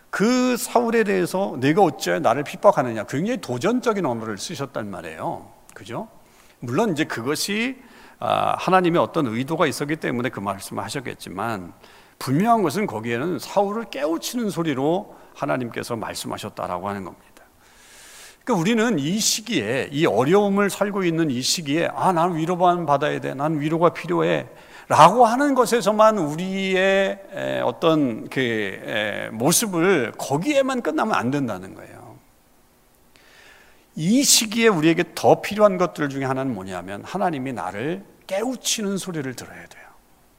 [0.10, 3.04] 그 사울에 대해서 내가 어찌하여 나를 핍박하느냐.
[3.04, 5.52] 굉장히 도전적인 언어를 쓰셨단 말이에요.
[5.74, 6.08] 그죠?
[6.60, 7.82] 물론 이제 그것이
[8.20, 11.74] 아, 하나님의 어떤 의도가 있었기 때문에 그 말씀을 하셨겠지만
[12.20, 17.26] 분명한 것은 거기에는 사울을 깨우치는 소리로 하나님께서 말씀하셨다라고 하는 겁니다.
[18.44, 23.34] 그러니까 우리는 이 시기에 이 어려움을 살고 있는 이 시기에 아, 난 위로만 받아야 돼.
[23.34, 24.48] 난 위로가 필요해.
[24.92, 32.18] 라고 하는 것에서만 우리의 어떤 그 모습을 거기에만 끝나면 안 된다는 거예요.
[33.96, 39.88] 이 시기에 우리에게 더 필요한 것들 중에 하나는 뭐냐면 하나님이 나를 깨우치는 소리를 들어야 돼요.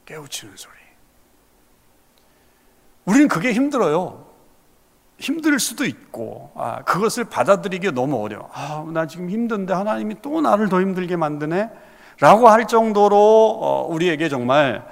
[0.05, 0.75] 깨우치는 소리.
[3.05, 4.27] 우리는 그게 힘들어요.
[5.17, 8.51] 힘들 수도 있고, 아, 그것을 받아들이기 너무 어려워.
[8.53, 11.71] 아, 나 지금 힘든데 하나님이 또 나를 더 힘들게 만드네?
[12.19, 13.17] 라고 할 정도로
[13.61, 14.87] 어, 우리에게 정말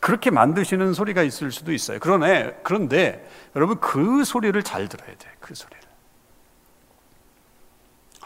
[0.00, 1.98] 그렇게 만드시는 소리가 있을 수도 있어요.
[1.98, 2.58] 그러네.
[2.62, 5.28] 그런데 여러분 그 소리를 잘 들어야 돼.
[5.40, 5.80] 그 소리를.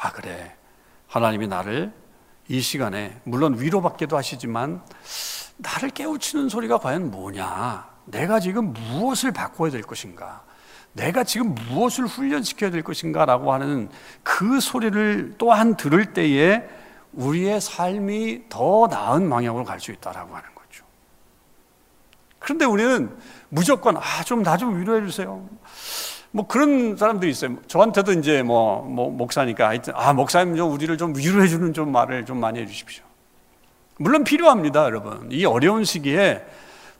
[0.00, 0.54] 아, 그래.
[1.06, 1.92] 하나님이 나를
[2.48, 4.82] 이 시간에 물론 위로받기도 하시지만
[5.58, 7.88] 나를 깨우치는 소리가 과연 뭐냐?
[8.06, 10.42] 내가 지금 무엇을 바꿔야 될 것인가?
[10.92, 13.24] 내가 지금 무엇을 훈련시켜야 될 것인가?
[13.24, 13.88] 라고 하는
[14.22, 16.68] 그 소리를 또한 들을 때에
[17.12, 20.84] 우리의 삶이 더 나은 방향으로 갈 수 있다라고 하는 거죠.
[22.38, 23.10] 그런데 우리는
[23.48, 25.48] 무조건 아 좀 나 좀 위로해 주세요.
[26.30, 27.56] 뭐 그런 사람들이 있어요.
[27.66, 32.26] 저한테도 이제 뭐, 뭐 목사니까 하여튼 아 목사님 좀 우리를 좀 위로해 주는 좀 말을
[32.26, 33.04] 좀 많이 해 주십시오.
[33.98, 35.28] 물론 필요합니다, 여러분.
[35.32, 36.44] 이 어려운 시기에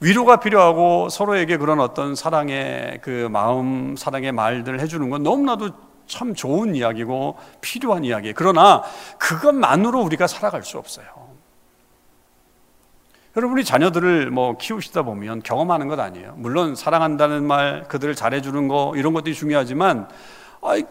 [0.01, 5.71] 위로가 필요하고 서로에게 그런 어떤 사랑의 그 마음, 사랑의 말들을 해주는 건 너무나도
[6.09, 8.33] 참 좋은 이야기고 필요한 이야기.
[8.33, 8.83] 그러나
[9.19, 11.05] 그것만으로 우리가 살아갈 수 없어요.
[13.37, 16.33] 여러분이 자녀들을 뭐 키우시다 보면 경험하는 것 아니에요.
[16.35, 20.09] 물론 사랑한다는 말, 그들을 잘해주는 거 이런 것들이 중요하지만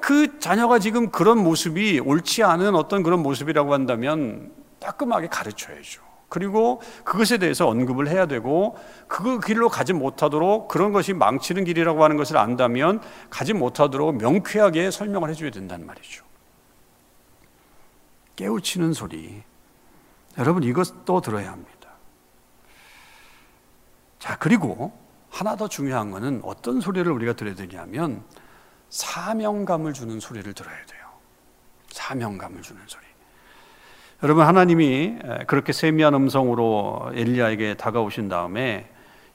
[0.00, 6.07] 그 자녀가 지금 그런 모습이 옳지 않은 어떤 그런 모습이라고 한다면 따끔하게 가르쳐야죠.
[6.28, 12.16] 그리고 그것에 대해서 언급을 해야 되고 그 길로 가지 못하도록 그런 것이 망치는 길이라고 하는
[12.16, 16.24] 것을 안다면 가지 못하도록 명쾌하게 설명을 해줘야 된다는 말이죠.
[18.36, 19.42] 깨우치는 소리.
[20.36, 21.88] 여러분 이것도 들어야 합니다.
[24.18, 24.92] 자, 그리고
[25.30, 28.22] 하나 더 중요한 것은 어떤 소리를 우리가 들어야 되냐면
[28.90, 31.08] 사명감을 주는 소리를 들어야 돼요.
[31.90, 33.07] 사명감을 주는 소리.
[34.24, 35.14] 여러분 하나님이
[35.46, 38.88] 그렇게 세미한 음성으로 엘리야에게 다가오신 다음에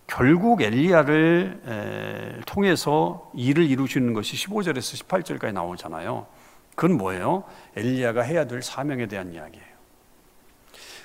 [0.08, 6.26] 결국 엘리야를 통해서 일을 이루시는 것이 15절에서 18절까지 나오잖아요.
[6.76, 7.46] 그건 뭐예요?
[7.78, 9.74] 엘리야가 해야 될 사명에 대한 이야기예요.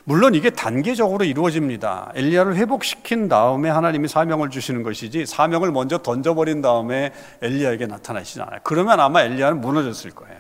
[0.03, 2.13] 물론 이게 단계적으로 이루어집니다.
[2.17, 7.13] 엘리야를 회복시킨 다음에 하나님이 사명을 주시는 것이지 사명을 먼저 던져버린 다음에
[7.43, 8.59] 엘리야에게 나타나시지 않아요.
[8.65, 10.38] 그러면 아마 엘리야는 무너졌을 거예요.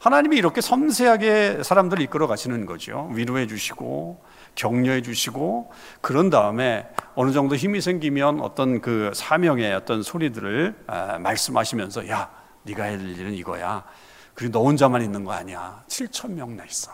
[0.00, 3.10] 하나님이 이렇게 섬세하게 사람들을 이끌어 가시는 거죠.
[3.12, 4.22] 위로해 주시고
[4.54, 12.08] 격려해 주시고 그런 다음에 어느 정도 힘이 생기면 어떤 그 사명의 어떤 소리들을 아, 말씀하시면서
[12.08, 12.30] 야
[12.62, 13.84] 네가 해야 될 일은 이거야.
[14.32, 15.84] 그리고 너 혼자만 있는 거 아니야.
[15.88, 16.90] 7천 명나 있어.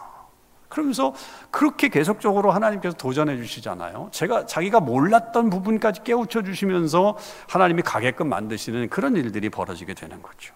[0.68, 1.14] 그러면서
[1.52, 4.08] 그렇게 계속적으로 하나님께서 도전해 주시잖아요.
[4.10, 7.16] 제가 자기가 몰랐던 부분까지 깨우쳐 주시면서
[7.48, 10.54] 하나님이 가게끔 만드시는 그런 일들이 벌어지게 되는 거죠.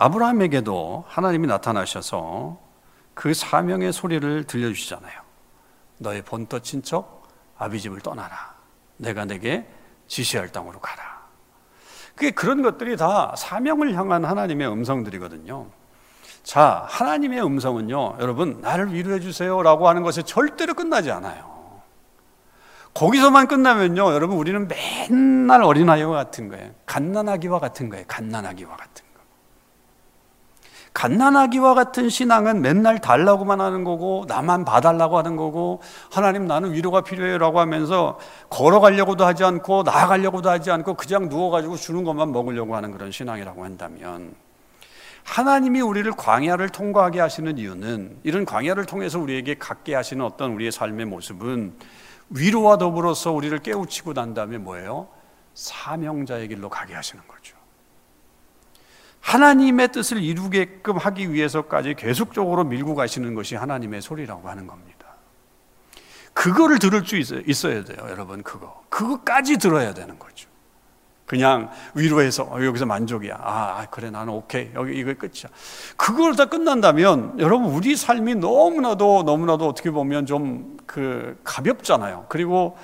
[0.00, 2.58] 아브라함에게도 하나님이 나타나셔서
[3.12, 5.20] 그 사명의 소리를 들려주시잖아요.
[5.98, 8.54] 너의 본토 친척 아비집을 떠나라.
[8.96, 9.68] 내가 내게
[10.06, 11.20] 지시할 땅으로 가라.
[12.14, 15.66] 그게 그런 것들이 다 사명을 향한 하나님의 음성들이거든요.
[16.44, 21.82] 자, 하나님의 음성은요, 여러분, 나를 위로해 주세요라고 하는 것에 절대로 끝나지 않아요.
[22.94, 26.70] 거기서만 끝나면요, 여러분, 우리는 맨날 어린아이와 같은 거예요.
[26.86, 28.06] 갓난아기와 같은 거예요.
[28.08, 29.09] 갓난아기와 같은
[30.92, 37.60] 갓난아기와 같은 신앙은 맨날 달라고만 하는 거고 나만 봐달라고 하는 거고 하나님 나는 위로가 필요해라고
[37.60, 43.64] 하면서 걸어가려고도 하지 않고 나아가려고도 하지 않고 그냥 누워가지고 주는 것만 먹으려고 하는 그런 신앙이라고
[43.64, 44.34] 한다면
[45.24, 51.06] 하나님이 우리를 광야를 통과하게 하시는 이유는 이런 광야를 통해서 우리에게 갖게 하시는 어떤 우리의 삶의
[51.06, 51.74] 모습은
[52.30, 55.08] 위로와 더불어서 우리를 깨우치고 난 다음에 뭐예요?
[55.54, 57.59] 사명자의 길로 가게 하시는 거죠.
[59.30, 65.06] 하나님의 뜻을 이루게끔 하기 위해서까지 계속적으로 밀고 가시는 것이 하나님의 소리라고 하는 겁니다.
[66.32, 67.16] 그거를 들을 수
[67.46, 68.42] 있어야 돼요, 여러분.
[68.42, 68.82] 그거.
[68.88, 70.48] 그거까지 들어야 되는 거죠.
[71.26, 73.36] 그냥 위로해서 어, 여기서 만족이야.
[73.40, 74.70] 아, 아, 그래 나는 오케이.
[74.74, 75.48] 여기 이거 끝이야.
[75.96, 82.26] 그걸 다 끝난다면 여러분 우리 삶이 너무나도 너무나도 어떻게 보면 좀 그 가볍잖아요.
[82.28, 82.76] 그리고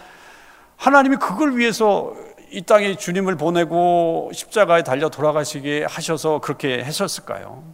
[0.77, 2.15] 하나님이 그걸 위해서
[2.51, 7.65] 이 땅에 주님을 보내고 십자가에 달려 돌아가시게 하셔서 그렇게 하셨을까요?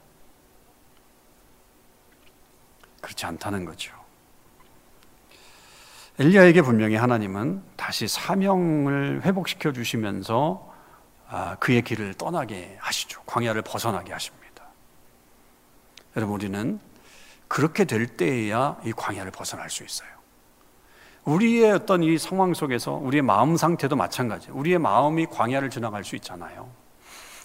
[3.01, 3.93] 그렇지 않다는 거죠.
[6.19, 10.71] 엘리야에게 분명히 하나님은 다시 사명을 회복시켜 주시면서
[11.29, 13.23] 아, 그의 길을 떠나게 하시죠.
[13.25, 14.43] 광야를 벗어나게 하십니다.
[16.17, 16.79] 여러분 우리는
[17.49, 20.12] 그렇게 될 때에야 이 광야를 벗어날 수 있어요.
[21.25, 24.51] 우리의 어떤 이 상황 속에서 우리의 마음 상태도 마찬가지.
[24.51, 26.69] 우리의 마음이 광야를 지나갈 수 있잖아요.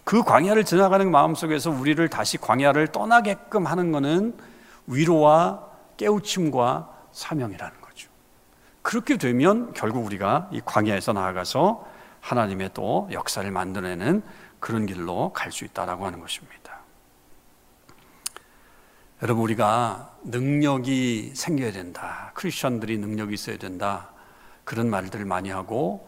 [0.03, 4.35] 그 광야를 지나가는 마음 속에서 우리를 다시 광야를 떠나게끔 하는 것은
[4.87, 5.63] 위로와
[5.97, 8.09] 깨우침과 사명이라는 거죠.
[8.81, 11.85] 그렇게 되면 결국 우리가 이 광야에서 나아가서
[12.21, 14.23] 하나님의 또 역사를 만들어내는
[14.59, 16.56] 그런 길로 갈 수 있다라고 하는 것입니다.
[19.23, 22.31] 여러분 우리가 능력이 생겨야 된다.
[22.35, 24.11] 크리스천들이 능력이 있어야 된다.
[24.63, 26.07] 그런 말들을 많이 하고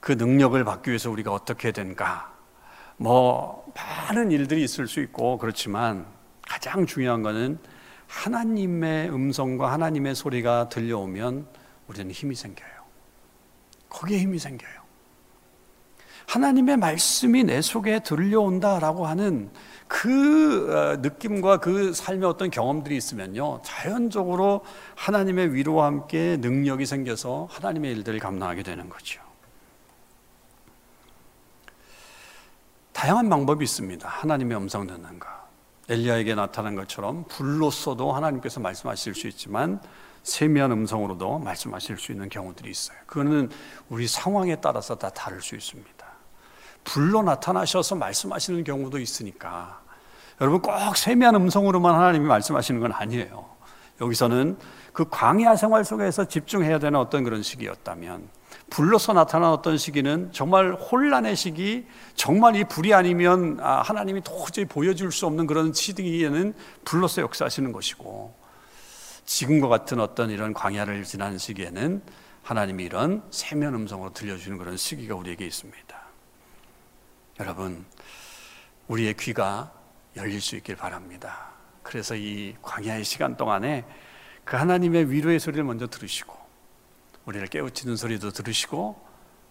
[0.00, 2.32] 그 능력을 받기 위해서 우리가 어떻게 된가?
[2.96, 6.06] 뭐 많은 일들이 있을 수 있고 그렇지만
[6.48, 7.58] 가장 중요한 것은
[8.06, 11.46] 하나님의 음성과 하나님의 소리가 들려오면
[11.86, 12.78] 우리는 힘이 생겨요.
[13.90, 14.78] 거기에 힘이 생겨요.
[16.26, 19.50] 하나님의 말씀이 내 속에 들려온다라고 하는
[19.88, 23.60] 그 어, 느낌과 그 삶의 어떤 경험들이 있으면요.
[23.64, 29.20] 자연적으로 하나님의 위로와 함께 능력이 생겨서 하나님의 일들을 감당하게 되는 거죠.
[32.92, 34.08] 다양한 방법이 있습니다.
[34.08, 35.28] 하나님의 음성 듣는 것.
[35.88, 39.80] 엘리야에게 나타난 것처럼 불로서도 하나님께서 말씀하실 수 있지만
[40.22, 42.98] 세미한 음성으로도 말씀하실 수 있는 경우들이 있어요.
[43.06, 43.50] 그거는
[43.88, 45.97] 우리 상황에 따라서 다 다를 수 있습니다.
[46.84, 49.80] 불로 나타나셔서 말씀하시는 경우도 있으니까
[50.40, 53.46] 여러분 꼭 세미한 음성으로만 하나님이 말씀하시는 건 아니에요.
[54.00, 54.56] 여기서는
[54.92, 58.28] 그 광야 생활 속에서 집중해야 되는 어떤 그런 시기였다면
[58.70, 65.10] 불로서 나타난 어떤 시기는 정말 혼란의 시기, 정말 이 불이 아니면 아, 하나님이 도저히 보여줄
[65.10, 68.34] 수 없는 그런 시기에는 불로서 역사하시는 것이고
[69.24, 72.02] 지금과 같은 어떤 이런 광야를 지난 시기에는
[72.42, 75.87] 하나님이 이런 세면 음성으로 들려주는 그런 시기가 우리에게 있습니다.
[77.40, 77.84] 여러분,
[78.88, 79.72] 우리의 귀가
[80.16, 81.50] 열릴 수 있길 바랍니다.
[81.82, 83.84] 그래서 이 광야의 시간 동안에
[84.44, 86.36] 그 하나님의 위로의 소리를 먼저 들으시고,
[87.26, 89.08] 우리를 깨우치는 소리도 들으시고,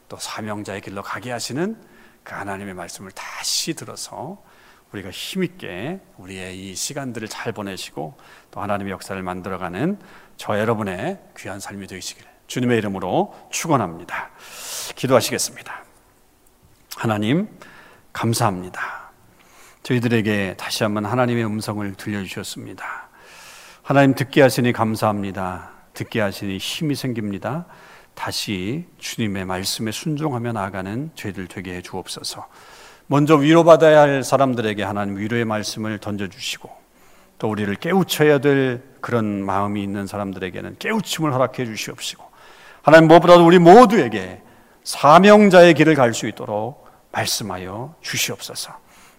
[0.09, 1.77] 또 사명자의 길로 가게 하시는
[2.23, 4.43] 그 하나님의 말씀을 다시 들어서
[4.91, 8.17] 우리가 힘있게 우리의 이 시간들을 잘 보내시고
[8.51, 9.99] 또 하나님의 역사를 만들어가는
[10.37, 14.31] 저 여러분의 귀한 삶이 되시길 주님의 이름으로 축원합니다.
[14.95, 15.83] 기도하시겠습니다.
[16.95, 17.49] 하나님
[18.17, 19.11] 감사합니다.
[19.83, 23.09] 저희들에게 다시 한번 하나님의 음성을 들려주셨습니다.
[23.83, 25.69] 하나님 듣게 하시니 감사합니다.
[25.93, 27.65] 듣게 하시니 힘이 생깁니다.
[28.15, 32.47] 다시 주님의 말씀에 순종하며 나아가는 저희들 되게 해 주옵소서.
[33.05, 36.69] 먼저 위로받아야 할 사람들에게 하나님 위로의 말씀을 던져주시고
[37.37, 42.23] 또 우리를 깨우쳐야 될 그런 마음이 있는 사람들에게는 깨우침을 허락해 주시옵시고
[42.81, 44.41] 하나님 무엇보다도 우리 모두에게
[44.83, 46.86] 사명자의 길을 갈 수 있도록
[47.17, 48.73] 말씀하여 주시옵소서.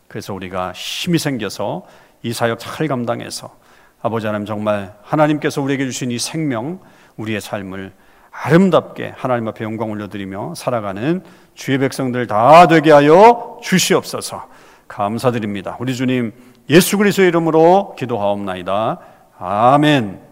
[0.06, 1.84] 그래서 우리가 힘이 생겨서
[2.22, 3.56] 이 사역 잘 감당해서
[4.00, 6.80] 아버지 하나님 정말 하나님께서 우리에게 주신 이 생명,
[7.16, 7.92] 우리의 삶을
[8.30, 14.48] 아름답게 하나님 앞에 영광 올려드리며 살아가는 주의 백성들 다 되게 하여 주시옵소서.
[14.86, 15.76] 감사드립니다.
[15.80, 16.32] 우리 주님
[16.70, 19.00] 예수 그리스도의 이름으로 기도하옵나이다.
[19.38, 20.27] 아멘.